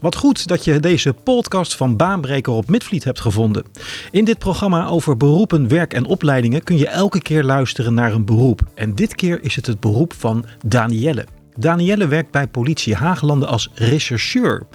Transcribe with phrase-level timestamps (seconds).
[0.00, 3.64] Wat goed dat je deze podcast van Baanbreker op Midvliet hebt gevonden.
[4.10, 8.24] In dit programma over beroepen, werk en opleidingen kun je elke keer luisteren naar een
[8.24, 8.60] beroep.
[8.74, 11.26] En dit keer is het het beroep van Danielle.
[11.56, 14.66] Danielle werkt bij politie Haaglanden als rechercheur.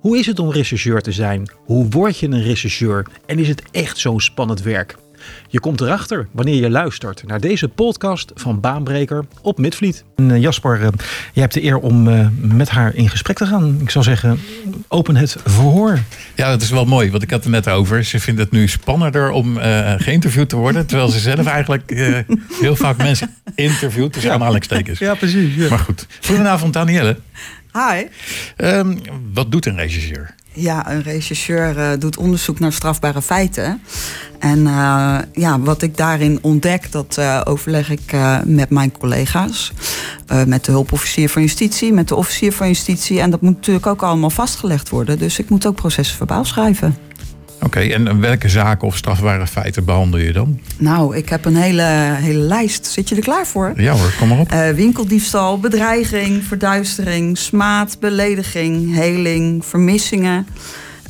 [0.00, 1.50] Hoe is het om rechercheur te zijn?
[1.64, 3.06] Hoe word je een rechercheur?
[3.26, 4.96] En is het echt zo'n spannend werk?
[5.48, 10.04] Je komt erachter wanneer je luistert naar deze podcast van Baanbreker op Midvliet.
[10.16, 10.88] En, eh, Jasper, uh,
[11.32, 13.78] jij hebt de eer om uh, met haar in gesprek te gaan.
[13.80, 14.40] Ik zou zeggen,
[14.88, 15.98] open het verhoor.
[16.34, 18.04] Ja, dat is wel mooi, want ik had het net over.
[18.04, 19.58] Ze vindt het nu spannender om
[19.98, 20.86] geïnterviewd te worden.
[20.86, 21.90] Terwijl ze zelf eigenlijk
[22.60, 24.14] heel vaak mensen interviewt.
[24.14, 24.98] Dus aanhalingstekens.
[24.98, 25.54] Ja, precies.
[25.54, 25.68] Ja.
[25.68, 26.06] Maar goed.
[26.26, 27.16] Goedenavond, Danielle.
[27.72, 28.06] Hi.
[28.56, 29.00] Um,
[29.32, 30.34] wat doet een rechercheur?
[30.56, 33.82] Ja, een rechercheur uh, doet onderzoek naar strafbare feiten.
[34.38, 39.72] En uh, ja, wat ik daarin ontdek, dat uh, overleg ik met mijn collega's.
[40.46, 43.20] met de hulpofficier van justitie, met de officier van justitie.
[43.20, 45.18] En dat moet natuurlijk ook allemaal vastgelegd worden.
[45.18, 46.96] Dus ik moet ook processen verbaal schrijven.
[47.54, 50.60] Oké, okay, en welke zaken of strafbare feiten behandel je dan?
[50.78, 52.86] Nou, ik heb een hele, hele lijst.
[52.86, 53.72] Zit je er klaar voor?
[53.76, 54.52] Ja hoor, kom maar op.
[54.52, 60.46] Uh, winkeldiefstal, bedreiging, verduistering, smaad, belediging, heling, vermissingen.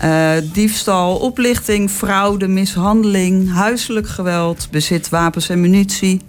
[0.04, 6.20] Uh, diefstal, oplichting, fraude, mishandeling, huiselijk geweld, bezit wapens en munitie,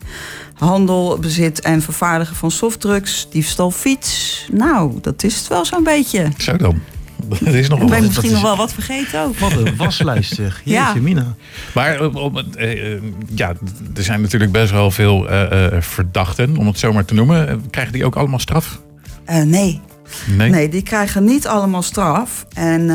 [0.53, 4.45] handel, bezit en vervaardigen van softdrugs, diefstal fiets.
[4.51, 6.27] Nou, dat is het wel zo'n beetje.
[6.37, 6.81] Zo dan.
[7.29, 9.37] Dat is nog ik ben misschien nog wel wat vergeten ook.
[9.37, 10.61] Wat een waslijst zeg.
[10.63, 10.93] Jeetje, ja.
[11.01, 11.35] Mina.
[11.73, 13.01] Maar uh, uh,
[13.35, 13.53] ja,
[13.95, 17.69] er zijn natuurlijk best wel veel uh, verdachten, om het zo maar te noemen.
[17.69, 18.81] Krijgen die ook allemaal straf?
[19.25, 19.81] nee.
[20.25, 20.49] nee.
[20.49, 22.45] Nee, die krijgen niet allemaal straf.
[22.53, 22.87] En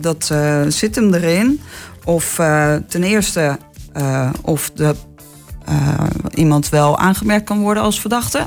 [0.00, 0.34] dat
[0.68, 1.60] zit hem erin.
[2.04, 2.34] Of
[2.88, 3.58] ten eerste
[4.42, 4.94] of de,
[6.34, 8.46] iemand wel aangemerkt kan worden als verdachte.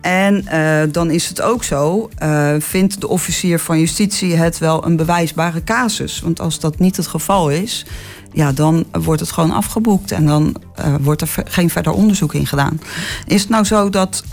[0.00, 4.86] En uh, dan is het ook zo, uh, vindt de officier van justitie het wel
[4.86, 6.20] een bewijsbare casus.
[6.20, 7.86] Want als dat niet het geval is,
[8.32, 10.56] ja, dan wordt het gewoon afgeboekt en dan
[11.00, 12.80] wordt er geen verder onderzoek in gedaan.
[13.26, 14.24] Is het nou zo dat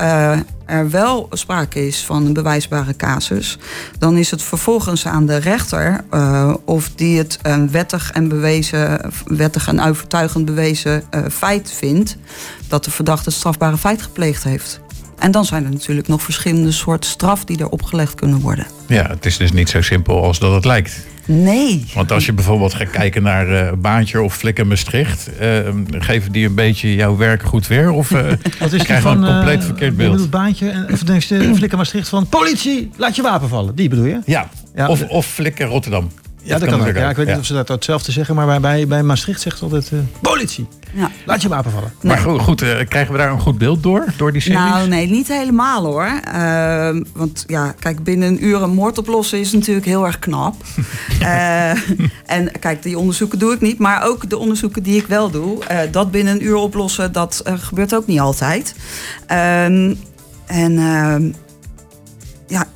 [0.72, 3.58] er wel sprake is van een bewijsbare casus,
[3.98, 6.04] dan is het vervolgens aan de rechter
[6.66, 12.18] of die het een wettig en bewezen, wettig en overtuigend bewezen feit vindt
[12.68, 14.81] dat de verdachte strafbare feit gepleegd heeft.
[15.20, 18.66] En dan zijn er natuurlijk nog verschillende soorten straf die er opgelegd kunnen worden.
[18.88, 21.06] Ja, het is dus niet zo simpel als dat het lijkt.
[21.26, 21.86] Nee.
[21.94, 25.59] Want als je bijvoorbeeld gaat kijken naar uh, Baantje of Flikker Maastricht, uh,
[25.90, 27.92] geven die een beetje jouw werk goed weer?
[27.92, 28.20] Of uh,
[28.59, 30.20] Wat is krijg je een compleet verkeerd beeld?
[30.20, 31.22] Je Baantje en of de
[31.56, 33.76] Flikker Maastricht van politie, laat je wapen vallen.
[33.76, 34.20] Die bedoel je?
[34.26, 34.88] Ja, ja.
[34.88, 36.12] Of, of Flikker Rotterdam.
[36.44, 36.96] Ja, dat, kan ook.
[36.96, 39.91] Ja, ik weet niet of ze dat hetzelfde zeggen, maar bij, bij Maastricht zegt altijd
[40.22, 40.68] politie.
[40.94, 41.12] Ja.
[41.25, 41.94] Laat je wapen vallen.
[42.02, 44.59] Maar goed, goed uh, krijgen we daar een goed beeld door, door die series?
[44.59, 46.12] Nou, nee, niet helemaal hoor.
[46.34, 50.56] Uh, want ja, kijk, binnen een uur een moord oplossen is natuurlijk heel erg knap.
[51.22, 51.69] uh,
[52.25, 53.80] en kijk, die onderzoeken doe ik niet.
[53.80, 55.59] Maar ook de onderzoeken die ik wel doe,
[55.91, 58.75] dat binnen een uur oplossen, dat gebeurt ook niet altijd.
[59.28, 59.94] Ehm,
[60.46, 61.31] en ehm,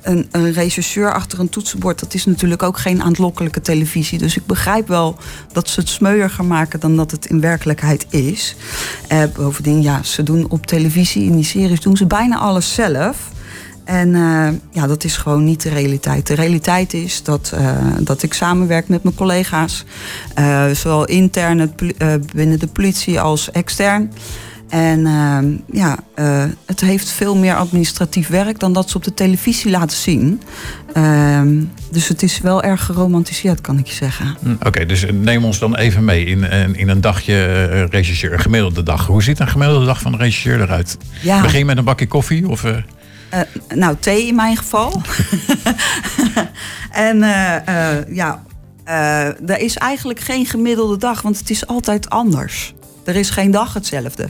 [0.05, 4.17] een, een rechercheur achter een toetsenbord, dat is natuurlijk ook geen aantlokkelijke televisie.
[4.17, 5.17] Dus ik begrijp wel
[5.51, 8.55] dat ze het smeuiger maken dan dat het in werkelijkheid is.
[9.11, 13.33] Uh, bovendien, ja, ze doen op televisie, in die series, doen ze bijna alles zelf.
[13.83, 16.27] En uh, ja, dat is gewoon niet de realiteit.
[16.27, 19.85] De realiteit is dat, uh, dat ik samenwerk met mijn collega's,
[20.73, 21.75] zowel intern
[22.35, 24.11] binnen de politie als extern.
[24.75, 25.37] En uh,
[25.71, 29.97] ja, uh, het heeft veel meer administratief werk dan dat ze op de televisie laten
[29.97, 30.41] zien.
[30.97, 31.41] Uh,
[31.91, 34.37] dus het is wel erg geromantiseerd, kan ik je zeggen.
[34.41, 38.33] Hm, oké, okay, dus neem ons dan even mee in, in een dagje uh, regisseur,
[38.33, 39.07] een gemiddelde dag.
[39.07, 40.97] Hoe ziet een gemiddelde dag van een regisseur eruit?
[41.21, 41.41] Ja.
[41.41, 42.49] Begin met een bakje koffie?
[42.49, 42.65] Of,
[43.75, 45.01] nou, thee in mijn geval.
[47.09, 47.17] en
[48.09, 48.43] ja,
[49.45, 52.74] er is eigenlijk geen gemiddelde dag, want het is altijd anders.
[53.05, 54.29] Er is geen dag hetzelfde.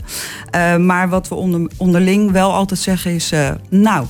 [0.55, 3.31] Uh, maar wat we onder, onderling wel altijd zeggen is...
[3.31, 4.05] Uh, nou,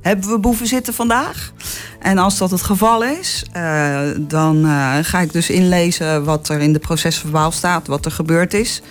[0.00, 1.52] hebben we boeven zitten vandaag?
[2.00, 4.64] En als dat het geval is, uh, dan
[5.04, 8.82] ga ik dus inlezen wat er in de procesverbaal staat, wat er gebeurd is.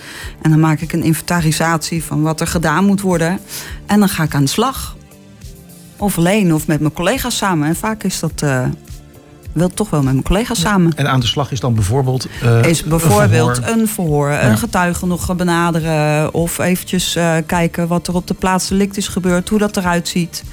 [0.41, 3.39] En dan maak ik een inventarisatie van wat er gedaan moet worden.
[3.85, 4.95] En dan ga ik aan de slag.
[5.97, 7.67] Of alleen of met mijn collega's samen.
[7.67, 8.43] En vaak is dat
[9.55, 10.93] wil toch wel met mijn collega's samen.
[10.95, 12.27] En aan de slag is dan bijvoorbeeld.
[12.43, 14.49] Uh, is bijvoorbeeld een verhoor, een, verhoor, ja.
[14.49, 16.33] een getuige nog benaderen.
[16.33, 20.07] Of eventjes uh, kijken wat er op de plaats delict is gebeurd, hoe dat eruit
[20.07, 20.43] ziet.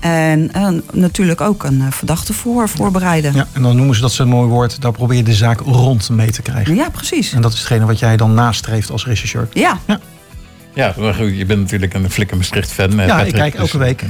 [0.00, 3.34] En uh, natuurlijk ook een verdachte voor voorbereiden.
[3.34, 4.80] Ja, en dan noemen ze dat zo'n mooi woord.
[4.80, 6.74] Daar probeer je de zaak rond mee te krijgen.
[6.74, 7.32] Ja, precies.
[7.32, 9.48] En dat is hetgene wat jij dan nastreeft als rechercheur.
[9.52, 9.78] Ja.
[9.86, 10.00] ja.
[10.74, 12.90] Ja, maar goed, je bent natuurlijk een Flikker Maastricht fan.
[12.90, 14.02] Ja, Patrick, ik kijk elke dus, week.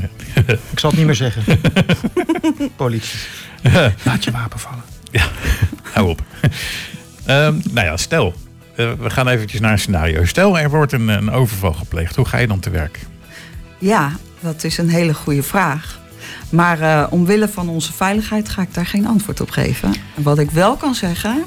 [0.70, 1.42] ik zal het niet meer zeggen.
[2.76, 3.18] Politie.
[4.04, 4.82] Laat je wapen vallen.
[5.10, 5.24] Ja,
[5.92, 6.22] hou op.
[7.24, 8.34] Ehm, nou ja, stel,
[8.76, 10.24] eh, we gaan eventjes naar een scenario.
[10.24, 12.16] Stel, er wordt een, een overval gepleegd.
[12.16, 12.98] Hoe ga je dan te werk?
[13.78, 15.98] Ja, dat is een hele goede vraag.
[16.50, 19.94] Maar uh, omwille van onze veiligheid ga ik daar geen antwoord op geven.
[20.14, 21.44] Wat ik wel kan zeggen,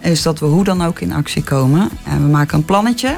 [0.00, 1.88] is dat we hoe dan ook in actie komen.
[2.04, 3.16] En we maken een plannetje.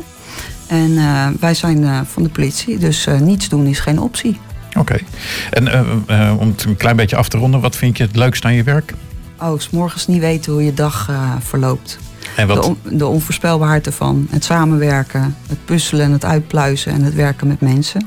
[0.66, 4.40] En uh, wij zijn uh, van de politie, dus niets doen is geen optie.
[4.78, 4.80] Oké.
[4.80, 5.04] Okay.
[5.50, 8.54] En om het een klein beetje af te ronden, wat vind je het leukst aan
[8.54, 8.94] je werk?
[9.40, 11.10] Oh, s morgens niet weten hoe je dag
[11.40, 11.98] verloopt.
[12.36, 12.56] En wat?
[12.56, 14.26] De, on de, onvoorspelbaarheid ervan.
[14.30, 18.06] Het samenwerken, het puzzelen, het uitpluizen en het werken met mensen.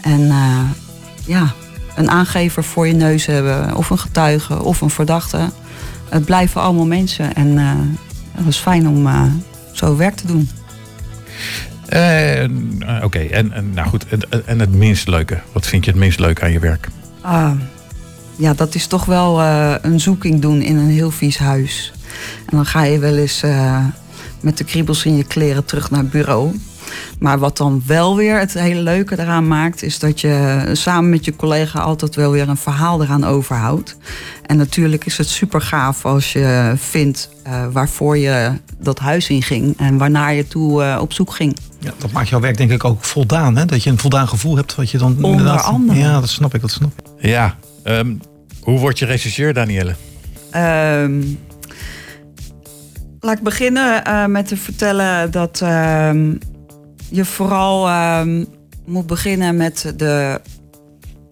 [0.00, 0.32] En
[1.26, 1.52] ja,
[1.96, 5.50] een aangever voor je neus hebben, of een getuige, of een verdachte.
[6.08, 7.58] Het blijven allemaal mensen en
[8.32, 9.08] het is fijn om
[9.72, 10.48] zo werk te doen.
[11.94, 15.38] Uh, Oké, en, en, nou goed, en, en, het minst leuke.
[15.52, 16.88] Wat vind je het minst leuk aan je werk?
[17.20, 17.50] Ah,
[18.36, 19.40] ja, dat is toch wel
[19.82, 21.92] een zoeking doen in een heel vies huis.
[22.38, 23.42] En dan ga je wel eens
[24.40, 26.54] met de kriebels in je kleren terug naar het bureau.
[27.18, 31.24] Maar wat dan wel weer het hele leuke eraan maakt, is dat je samen met
[31.24, 33.96] je collega altijd wel weer een verhaal eraan overhoudt.
[34.46, 39.42] En natuurlijk is het super gaaf als je vindt uh, waarvoor je dat huis in
[39.42, 41.56] ging en waarnaar je toe uh, op zoek ging.
[41.78, 43.56] Ja, dat maakt jouw werk denk ik ook voldaan.
[43.56, 43.64] Hè?
[43.64, 45.64] Dat je een voldaan gevoel hebt wat je dan Onder inderdaad...
[45.64, 45.98] andere.
[45.98, 47.28] Ja, dat snap ik, dat snap ik.
[47.28, 48.20] Ja, um,
[48.60, 49.94] hoe word je rechercheur, Danielle?
[50.56, 51.38] Um,
[53.20, 55.62] laat ik beginnen uh, met te vertellen dat
[57.08, 57.90] je vooral
[58.20, 58.46] um,
[58.86, 60.40] moet beginnen met de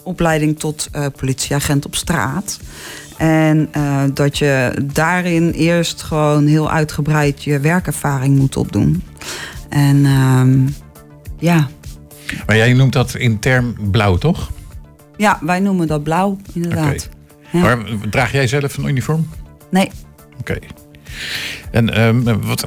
[0.03, 2.61] opleiding tot uh, politieagent op straat.
[3.17, 9.03] En uh, dat je daarin eerst gewoon heel uitgebreid je werkervaring moet opdoen.
[9.69, 10.75] En um,
[11.39, 11.69] ja.
[12.47, 14.51] Maar jij noemt dat in term blauw, toch?
[15.17, 17.09] Ja, wij noemen dat blauw, inderdaad.
[17.51, 17.61] Okay.
[17.61, 17.61] Ja.
[17.61, 19.29] Maar draag jij zelf een uniform?
[19.71, 19.91] Nee.
[20.41, 20.53] Oké.
[20.53, 20.69] Okay.
[21.73, 22.67] En um, wat,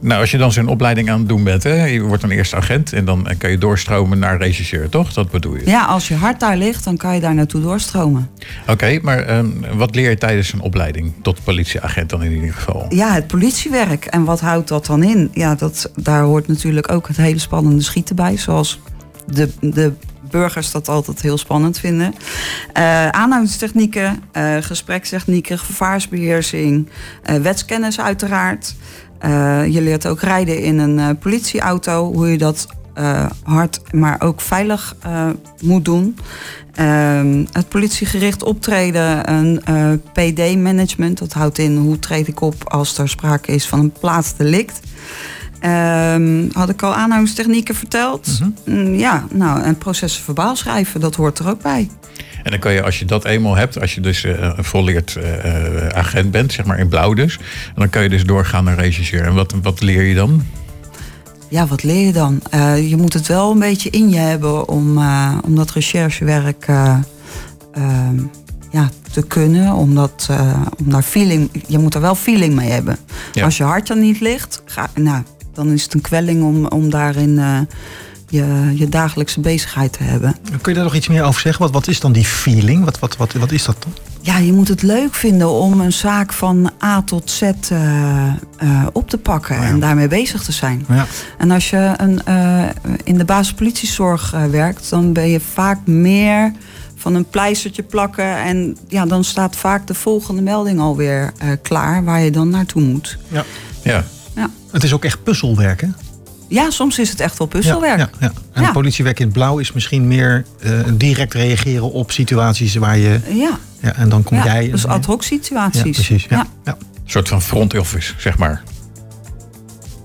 [0.00, 2.54] nou, als je dan zo'n opleiding aan het doen bent, hè, je wordt dan eerst
[2.54, 5.12] agent en dan kan je doorstromen naar regisseur, toch?
[5.12, 5.62] Dat bedoel je?
[5.66, 8.30] Ja, als je hart daar ligt, dan kan je daar naartoe doorstromen.
[8.62, 12.52] Oké, okay, maar um, wat leer je tijdens een opleiding tot politieagent dan in ieder
[12.52, 12.86] geval?
[12.88, 14.04] Ja, het politiewerk.
[14.04, 15.30] En wat houdt dat dan in?
[15.32, 18.80] Ja, dat, daar hoort natuurlijk ook het hele spannende schieten bij, zoals
[19.26, 19.92] de, de
[20.30, 22.14] burgers dat altijd heel spannend vinden.
[22.78, 26.88] Uh, gesprekstechnieken, gevaarsbeheersing,
[27.30, 28.74] uh, wetskennis uiteraard.
[29.68, 32.66] je leert ook rijden in een politieauto, hoe je dat
[33.42, 34.96] hard, maar ook veilig
[35.62, 36.18] moet doen.
[36.74, 39.62] Ehm, het politiegericht optreden, een
[40.12, 44.80] PD-management, dat houdt in hoe treed ik op als er sprake is van een plaatsdelict.
[45.64, 48.40] Um, had ik al aanhangstechnieken verteld?
[48.40, 48.94] Mm -hmm.
[48.94, 51.88] Ja, nou, en processen verbaal schrijven, dat hoort er ook bij.
[52.42, 55.18] En dan kan je, als je dat eenmaal hebt, als je dus uh, een volleerd
[55.18, 57.38] uh, agent bent, zeg maar in blauw dus,
[57.74, 59.24] dan kan je dus doorgaan naar regisseur.
[59.24, 60.42] En wat, wat leer je dan?
[61.48, 62.40] Ja, wat leer je dan?
[62.54, 64.98] Uh, je moet het wel een beetje in je hebben om,
[65.44, 66.66] om dat recherchewerk
[68.70, 69.72] ja, te kunnen.
[69.72, 70.28] Omdat,
[70.78, 72.98] om daar feeling, je moet er wel feeling mee hebben.
[73.32, 73.44] Ja.
[73.44, 75.22] Als je hart er niet ligt, ga, nou,
[75.58, 77.58] dan is het een kwelling om, om daarin uh,
[78.28, 80.36] je, je dagelijkse bezigheid te hebben.
[80.60, 81.62] Kun je daar nog iets meer over zeggen?
[81.62, 82.84] Wat, wat is dan die feeling?
[82.84, 83.92] Wat, wat, wat, wat is dat dan?
[84.20, 87.50] Ja, je moet het leuk vinden om een zaak van A tot Z uh,
[88.62, 89.68] uh, op te pakken oh ja.
[89.68, 90.84] en daarmee bezig te zijn.
[90.88, 91.06] Ja.
[91.38, 92.20] En als je een,
[93.04, 96.52] in de basispolitiezorg werkt, dan ben je vaak meer
[96.96, 98.36] van een pleistertje plakken.
[98.36, 103.18] En ja, dan staat vaak de volgende melding alweer klaar waar je dan naartoe moet.
[103.28, 103.44] Ja.
[103.82, 104.04] ja.
[104.38, 104.50] Ja.
[104.70, 105.88] Het is ook echt puzzelwerk, hè?
[106.48, 107.98] Ja, soms is het echt wel puzzelwerk.
[107.98, 108.32] Ja, ja, ja.
[108.52, 108.72] En ja.
[108.72, 113.20] politiewerk in het blauw is misschien meer uh, direct reageren op situaties waar je.
[113.28, 113.58] Ja.
[113.80, 114.70] ja en dan kom ja, jij.
[114.70, 115.82] Dus ad hoc situaties.
[115.82, 116.26] Ja, precies.
[116.28, 116.46] Ja.
[116.64, 116.76] Ja.
[116.80, 118.62] Een soort van front office, zeg maar.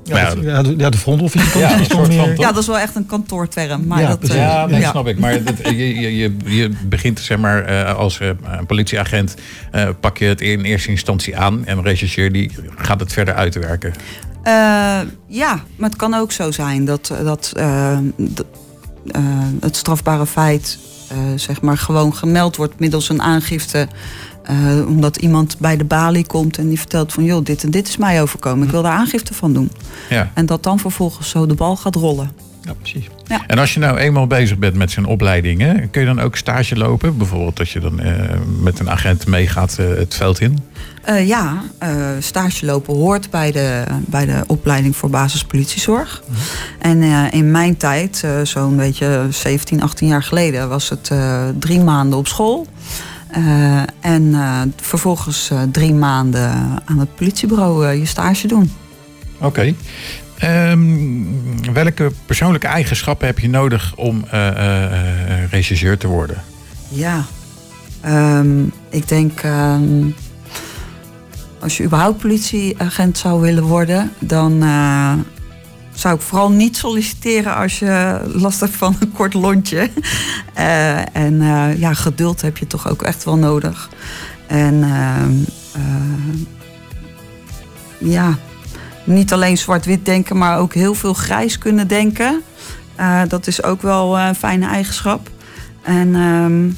[0.03, 1.59] Ja, ja, de, ja, de front office.
[1.59, 2.39] Ja, is meer...
[2.39, 3.87] ja, dat is wel echt een kantoorterm.
[3.87, 5.19] Maar Ja, dat, eh, Ja, nee, snap ik.
[5.19, 9.35] Maar dat, je, je, je, je begint zeg maar eh, als een politieagent
[9.71, 13.33] eh, pak je het in eerste instantie aan en een rechercheur die gaat het verder
[13.33, 13.93] uitwerken.
[14.43, 14.53] Eh,
[15.27, 17.97] ja, maar het kan ook zo zijn dat, dat eh,
[18.33, 18.43] d-
[19.11, 19.21] eh,
[19.61, 20.77] het strafbare feit
[21.09, 23.87] eh, zeg maar gewoon gemeld wordt middels een aangifte.
[24.43, 27.87] Eh, omdat iemand bij de balie komt en die vertelt van joh, dit en dit
[27.87, 28.65] is mij overkomen.
[28.65, 29.71] Ik wil daar aangifte van doen.
[30.09, 30.31] Ja.
[30.33, 32.31] En dat dan vervolgens zo de bal gaat rollen.
[32.61, 33.09] Ja, precies.
[33.47, 36.35] En als je nou eenmaal bezig bent met zijn opleiding, hè, kun je dan ook
[36.35, 37.17] stage lopen?
[37.17, 38.13] Bijvoorbeeld dat je dan eh,
[38.59, 40.59] met een agent meegaat eh, het veld in?
[41.25, 41.63] Ja,
[42.19, 46.23] stage lopen hoort bij de, bij de opleiding voor basispolitiezorg.
[46.79, 51.11] En eh, in mijn tijd, zo'n beetje 17, 18 jaar geleden, was het
[51.59, 52.67] drie maanden op school.
[53.33, 56.51] Eh, en eh, vervolgens eh, drie maanden
[56.85, 58.71] aan het politiebureau je stage doen.
[59.39, 59.73] Oké.
[60.37, 64.25] Ehm, welke persoonlijke eigenschappen heb je nodig om
[65.49, 66.43] regisseur te worden?
[66.89, 67.25] Ja,
[68.03, 70.09] Ehm, ik denk ehm,
[71.59, 74.63] als je überhaupt politieagent zou willen worden, dan
[76.03, 79.89] zou ik vooral niet solliciteren als je last hebt van een kort lontje.
[80.53, 83.89] Eh, en eh, ja, geduld heb je toch ook echt wel nodig.
[84.47, 85.81] En eh,
[87.97, 88.37] ja,
[89.03, 92.41] niet alleen zwart-wit denken, maar ook heel veel grijs kunnen denken.
[93.27, 95.29] Dat is ook wel een fijne eigenschap.
[95.81, 96.69] En ehm,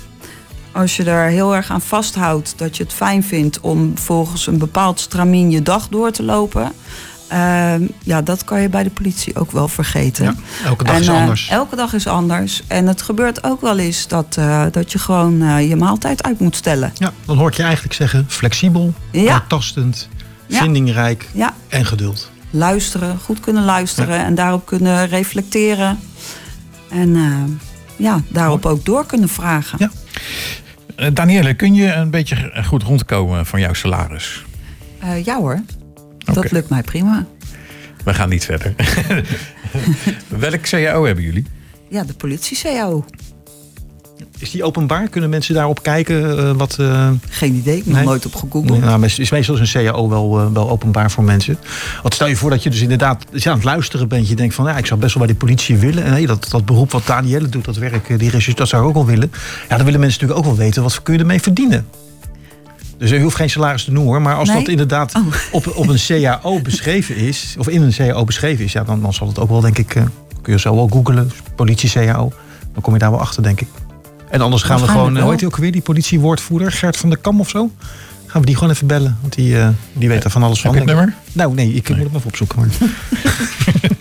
[0.71, 4.57] als je er heel erg aan vasthoudt dat je het fijn vindt om volgens een
[4.57, 6.71] bepaald stramien je dag door te lopen.
[7.27, 10.25] Ehm, ja, dat kan je bij de politie ook wel vergeten.
[10.25, 11.47] Ja, elke dag En, is eh, anders.
[11.49, 12.61] elke dag is anders.
[12.67, 16.39] En het gebeurt ook wel eens dat, eh, dat je gewoon eh, je maaltijd uit
[16.39, 16.93] moet stellen.
[16.97, 19.33] Ja, dan hoor ik je eigenlijk zeggen flexibel, Ja.
[19.33, 20.09] aantastend,
[20.47, 20.59] Ja.
[20.59, 22.31] vindingrijk Ja, en geduld.
[22.49, 25.99] luisteren, goed kunnen luisteren en daarop kunnen reflecteren.
[26.89, 27.31] En eh,
[27.95, 29.77] ja, daarop ook door kunnen vragen.
[29.79, 29.89] Ja.
[31.13, 34.45] Danielle, kun je een beetje goed rondkomen van jouw salaris?
[34.99, 35.61] Eh, ja hoor,
[36.33, 37.25] Dat lukt mij prima.
[38.03, 38.73] We gaan niet verder.
[40.27, 41.45] Welk CAO hebben jullie?
[41.89, 43.05] Ja, de politie-CAO.
[44.39, 45.07] Is die openbaar?
[45.09, 46.37] Kunnen mensen daarop kijken?
[46.37, 48.03] eh, wat, eh, Geen idee, ik heb Nee.
[48.03, 48.79] nooit op gegoogeld.
[48.81, 51.57] nou, is is meestal een CAO wel, eh, wel openbaar voor mensen.
[52.01, 54.27] Want stel je voor dat je dus inderdaad aan het luisteren bent.
[54.27, 56.03] Je denkt van ja, ik zou best wel bij de politie willen.
[56.03, 58.87] En hey, dat, dat beroep wat Danielle doet, dat werk, die regisseur, dat zou ik
[58.87, 59.31] ook wel willen.
[59.69, 61.87] Ja, dan willen mensen natuurlijk ook wel weten wat kun je ermee verdienen.
[62.97, 64.21] Dus je hoeft geen salaris te noemen hoor.
[64.21, 64.57] Maar als Nee?
[64.57, 65.21] dat inderdaad Oh.
[65.51, 69.13] op, op een CAO beschreven is, of in een CAO beschreven is, ja, dan, dan
[69.13, 70.03] zal het ook wel, denk ik, eh,
[70.41, 72.31] kun je zo wel googelen, politie CAO.
[72.73, 73.67] Dan kom je daar wel achter, denk ik.
[74.29, 77.09] En anders gaan we gewoon, eh, hoe heet hij ook weer, die politiewoordvoerder, Gert van
[77.09, 77.69] der Kam of zo?
[78.25, 80.71] Gaan we die gewoon even bellen, want die, eh, die weet er van alles Heb
[80.73, 80.81] van.
[80.81, 81.15] je het denk ik.
[81.15, 81.33] nummer?
[81.43, 82.59] Nou, nee, ik moet hem even opzoeken.
[82.59, 82.67] Maar.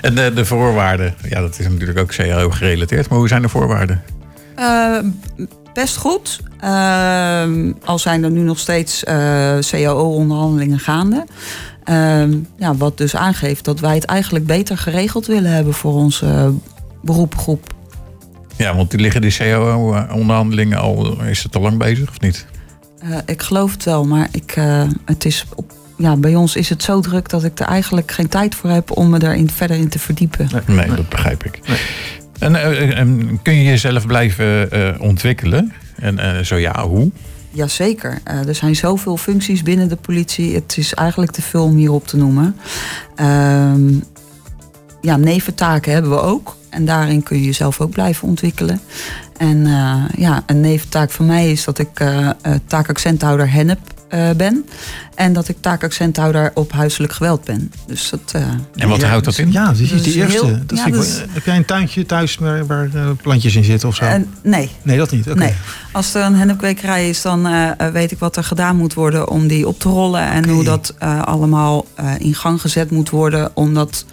[0.00, 1.14] En de, de voorwaarden.
[1.28, 3.08] Ja, dat is natuurlijk ook CAO gerelateerd.
[3.08, 4.02] Maar hoe zijn de voorwaarden?
[4.54, 4.98] Eh,
[5.76, 6.40] best goed.
[6.60, 11.24] Ehm, al zijn er nu nog steeds eh, CAO-onderhandelingen gaande.
[11.84, 16.52] Ehm, ja, wat dus aangeeft dat wij het eigenlijk beter geregeld willen hebben voor onze
[17.02, 17.74] beroepgroep.
[18.56, 21.22] Ja, want die liggen die CAO-onderhandelingen al.
[21.22, 22.46] Is het al lang bezig of niet?
[22.98, 26.68] Eh, ik geloof het wel, maar ik, eh, het is op, ja, bij ons is
[26.68, 29.76] het zo druk dat ik er eigenlijk geen tijd voor heb om me erin verder
[29.76, 30.48] in te verdiepen.
[30.66, 31.60] Nee, dat begrijp ik.
[32.38, 35.72] En, eh, en kun je jezelf blijven eh, ontwikkelen?
[35.96, 37.10] En eh, zo ja, hoe?
[37.50, 38.18] Jazeker.
[38.24, 40.54] Eh er zijn zoveel functies binnen de politie.
[40.54, 42.56] Het is eigenlijk te veel om hierop te noemen.
[43.14, 43.94] Ehm,
[45.00, 46.56] ja, neventaken hebben we ook.
[46.68, 48.80] En daarin kun je jezelf ook blijven ontwikkelen.
[49.36, 52.34] En eh, ja, een neventaak van mij is dat ik eh, eh,
[52.66, 53.78] taakaccenthouder hennep
[54.08, 54.66] eh, ben.
[55.14, 57.72] En dat ik taakaccenthouder op huiselijk geweld ben.
[57.86, 58.20] Dus dat...
[58.32, 58.42] eh,
[58.74, 59.52] En wat Ja, houdt dat in?
[59.52, 60.46] Ja, dat is Dat de eerste.
[60.46, 63.88] heel- dat ja, wel- Heb jij een tuintje thuis waar, waar eh, plantjes in zitten
[63.88, 64.04] of zo?
[64.04, 65.26] en, nee, nee, dat niet.
[65.30, 65.38] Oké.
[65.38, 65.52] Nee,
[65.92, 67.48] als er een hennepkwekerij is, dan
[67.92, 70.20] weet ik wat er gedaan moet worden om die op te rollen.
[70.30, 74.04] En hoe dat eh, allemaal eh, in gang gezet moet worden om dat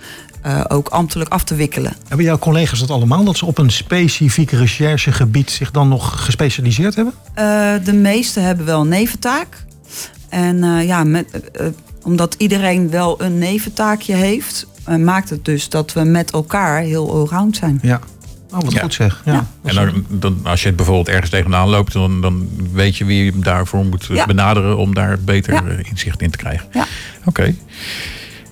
[0.41, 1.93] eh, ook ambtelijk af te wikkelen.
[2.07, 3.23] Hebben jouw collega's dat allemaal?
[3.23, 7.13] Dat ze op een specifiek recherchegebied zich dan nog gespecialiseerd hebben?
[7.33, 9.65] Eh, de meeste hebben wel een neventaak.
[10.33, 11.73] En eh, ja, met, eh, eh,
[12.03, 14.67] omdat iedereen wel een neventaakje heeft,
[14.99, 17.79] maakt het dus dat we met elkaar heel allround zijn.
[17.81, 17.99] Ja.
[18.51, 18.81] Oh, wat Ja.
[18.81, 19.21] goed zeg.
[19.25, 19.33] Ja.
[19.33, 19.45] Ja.
[19.63, 23.25] En dan, dan, als je het bijvoorbeeld ergens tegenaan loopt, dan, dan weet je wie
[23.25, 24.25] je daarvoor moet Ja.
[24.25, 25.63] benaderen om daar beter Ja.
[25.89, 26.67] inzicht in te krijgen.
[26.71, 26.85] Ja.
[27.25, 27.55] Oké.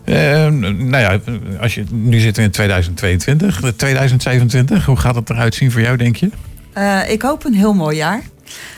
[0.04, 1.20] Eh, nou ja,
[1.62, 4.86] als je, nu zitten we in 2022, eh, 2027.
[4.86, 6.30] Hoe gaat het eruit zien voor jou, denk je?
[6.74, 8.22] Eh, ik hoop een heel mooi jaar.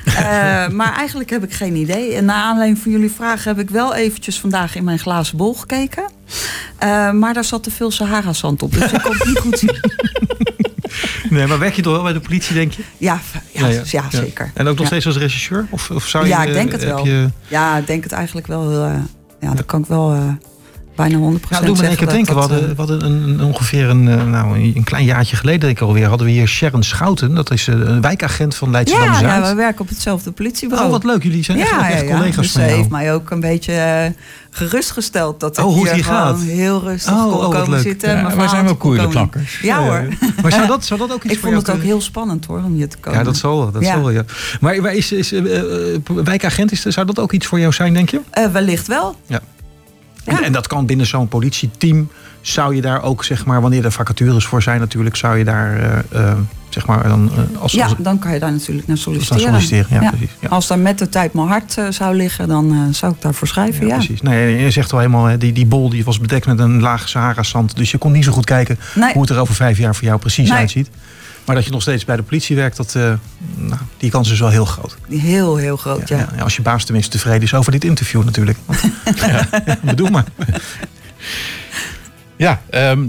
[0.05, 2.13] Eh, maar eigenlijk heb ik geen idee.
[2.13, 5.53] En na aanleiding van jullie vragen heb ik wel eventjes vandaag in mijn glazen bol
[5.53, 6.03] gekeken.
[6.77, 9.79] Eh, maar daar zat te veel Sahara-zand op, dus ik kon het niet goed zien.
[11.29, 12.83] Nee, maar werk je toch wel bij de politie, denk je?
[12.97, 14.51] Ja, ja, ja, zeker.
[14.53, 15.67] En ook nog steeds als regisseur?
[15.69, 17.05] Of, of zou je, Ja, ik eh, denk het heb wel.
[17.05, 17.29] Je...
[17.47, 18.69] Ja, ik denk het eigenlijk wel.
[18.69, 18.95] heel, eh,
[19.39, 20.27] ja, dat kan ik wel eh,
[20.95, 22.07] bijna 100% Ja, doe me denken.
[22.07, 25.59] We dat hadden, we hadden een, een- ongeveer een, eh, nou, een klein jaartje geleden
[25.59, 27.35] denk ik alweer, hadden we hier Sharon Schouten.
[27.35, 29.43] Dat is eh, een wijkagent van Leidschendam ja, Zuid.
[29.43, 30.87] ja, we werken op hetzelfde politiebureau.
[30.87, 31.23] Oh, wat leuk.
[31.23, 32.15] Jullie zijn echt, ja, echt ja, ja.
[32.15, 32.73] collega's Dus van jou.
[32.75, 34.09] heeft mij ook een beetje eh,
[34.49, 36.39] gerustgesteld dat ik Oh, hoe het hier gaat.
[36.41, 37.81] heel rustig Oh, kon oh, komen leuk.
[37.81, 38.09] zitten.
[38.09, 39.59] Ja, wij zijn wel koeienklakkers.
[39.61, 40.07] Ja hoor.
[40.41, 42.61] Maar zou dat, zou dat ook iets Ik voor vond het ook heel spannend hoor,
[42.63, 43.19] om hier te komen.
[43.19, 43.71] Ja, dat zal wel.
[43.71, 44.23] Dat zal wel ja.
[44.59, 45.33] Maar, is, is,
[46.23, 48.21] wijkagent, is, zou dat ook iets voor jou zijn, denk je?
[48.29, 49.15] Eh, wellicht wel.
[49.27, 49.39] Ja.
[50.25, 52.09] En, en dat kan binnen zo'n politieteam.
[52.41, 55.77] Zou je daar ook, zeg maar, wanneer er vacatures voor zijn natuurlijk, zou je daar,
[56.11, 56.37] eh, eh,
[56.69, 59.41] zeg maar, dan eh, als, Ja, als, dan kan je daar natuurlijk naar solliciteren.
[59.41, 60.01] solliciteren.
[60.03, 60.29] Ja, precies.
[60.39, 60.47] Ja.
[60.47, 63.81] Als daar met de tijd mijn hart zou liggen, dan zou ik daarvoor schrijven.
[63.81, 64.21] Ja, Ja, precies.
[64.21, 67.09] Nee, je zegt wel helemaal, hè, die, die bol die was bedekt met een laag
[67.09, 67.75] Sahara-zand.
[67.75, 69.13] Dus je kon niet zo goed kijken Nee.
[69.13, 70.57] hoe het er over vijf jaar voor jou precies Nee.
[70.57, 70.89] uitziet.
[71.45, 73.13] Maar dat je nog steeds bij de politie werkt, dat, eh,
[73.55, 74.97] nou, die kans is wel heel groot.
[75.09, 76.17] Heel, heel groot, ja.
[76.17, 78.57] Ja, ja, als je baas tenminste tevreden is over dit interview natuurlijk.
[78.65, 78.81] Want,
[79.15, 79.47] ja,
[79.81, 80.25] bedoel maar.
[82.35, 83.07] Ja, ehm,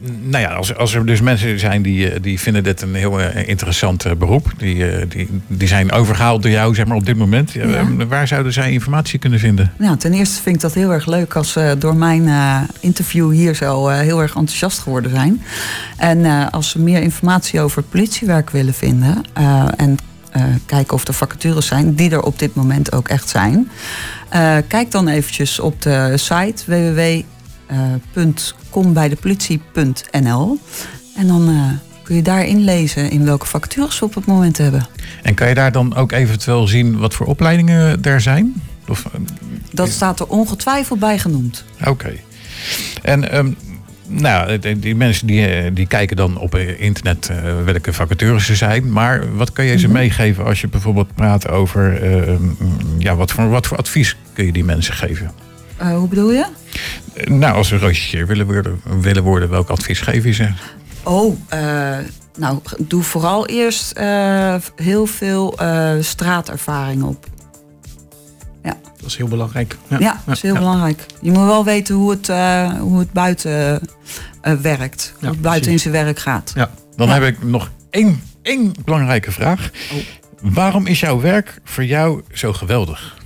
[0.00, 3.20] nou ja, als, als er dus mensen zijn die, eh, die vinden dit een heel
[3.20, 4.52] eh, interessant eh, beroep.
[4.56, 7.52] Die, die, die zijn overgehaald door jou zeg maar, op dit moment.
[7.52, 9.72] Ja, ehm, Waar zouden zij informatie kunnen vinden?
[9.78, 12.28] Nou, ten eerste vind ik dat heel erg leuk als ze door mijn
[12.80, 15.42] interview hier zo heel erg enthousiast geworden zijn.
[15.96, 19.22] En als ze meer informatie over politiewerk willen vinden
[19.76, 19.96] en
[20.66, 23.70] kijken of er vacatures zijn, die er op dit moment ook echt zijn.
[24.68, 26.62] kijk dan eventjes op de site
[27.68, 30.58] www.kombijdepolitie.nl
[31.16, 31.62] en dan eh,
[32.02, 34.86] kun je daar inlezen in welke vacatures we op het moment hebben.
[35.22, 38.62] En kan je daar dan ook eventueel zien wat voor opleidingen er zijn?
[38.88, 39.12] Of, eh,
[39.72, 41.64] Dat staat er ongetwijfeld bij genoemd.
[41.84, 42.12] Oké.
[43.02, 43.50] En ehm,
[44.06, 48.56] nou, die, mensen die, eh, die kijken dan op eh, internet eh, welke vacatures er
[48.56, 48.92] zijn.
[48.92, 49.96] Maar wat kan je ze Mhm.
[49.96, 52.02] meegeven als je bijvoorbeeld praat over...
[52.02, 52.56] eh, mm,
[52.98, 55.30] ja, wat voor, wat voor advies kun je die mensen geven?
[55.76, 56.46] Eh, hoe bedoel je?
[57.24, 60.48] Nou, als ze rechercheer willen worden, willen worden, welk advies geef je ze?
[61.02, 61.98] Oh, eh,
[62.38, 67.26] nou, doe vooral eerst eh, heel veel eh, straatervaring op.
[69.00, 69.76] Dat is heel belangrijk.
[69.88, 70.58] Ja, Ja, dat is heel ja.
[70.58, 71.06] belangrijk.
[71.20, 73.80] Je moet wel weten hoe het, eh, hoe het buiten
[74.40, 75.12] eh, werkt.
[75.14, 75.86] Ja, hoe het buiten precies.
[75.86, 76.52] in zijn werk gaat.
[76.54, 76.70] Ja.
[76.96, 77.12] Dan Ja.
[77.14, 79.70] heb ik nog één, één belangrijke vraag.
[79.92, 79.98] Oh.
[80.54, 83.16] Waarom is jouw werk voor jou zo geweldig?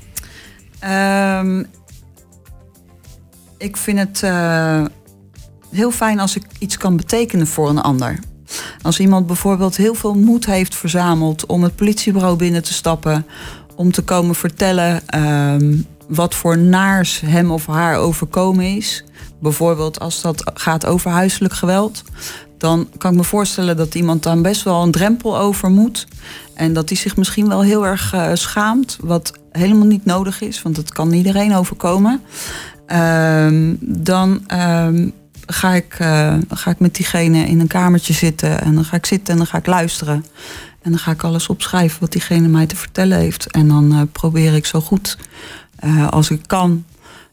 [0.78, 1.62] Ehm,
[3.62, 4.84] ik vind het eh,
[5.70, 8.18] heel fijn als ik iets kan betekenen voor een ander.
[8.82, 13.26] Als iemand bijvoorbeeld heel veel moed heeft verzameld om het politiebureau binnen te stappen,
[13.76, 15.76] om te komen vertellen ehm,
[16.08, 19.04] wat voor naars hem of haar overkomen is.
[19.40, 22.02] Bijvoorbeeld als dat gaat over huiselijk geweld.
[22.58, 26.06] Dan kan ik me voorstellen dat iemand dan best wel een drempel over moet.
[26.54, 28.98] En dat hij zich misschien wel heel erg eh, schaamt.
[29.00, 32.20] Wat helemaal niet nodig is, want het kan iedereen overkomen.
[32.86, 35.08] Ehm, dan ehm,
[35.46, 38.60] ga, ik, eh, ga ik met diegene in een kamertje zitten.
[38.60, 40.24] En dan ga ik zitten en dan ga ik luisteren.
[40.82, 43.50] En dan ga ik alles opschrijven wat diegene mij te vertellen heeft.
[43.50, 45.18] En dan eh, probeer ik zo goed
[45.76, 46.84] eh, als ik kan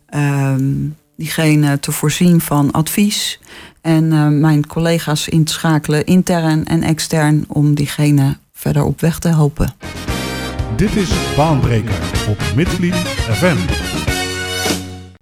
[0.05, 0.73] ehm,
[1.17, 3.39] diegene te voorzien van advies.
[3.81, 9.27] En mijn collega's in te schakelen, intern en extern, om diegene verder op weg te
[9.27, 9.73] helpen.
[10.75, 13.57] Dit is Baanbreker op Midvliet FM.